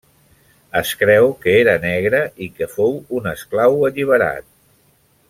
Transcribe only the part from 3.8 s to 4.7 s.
alliberat.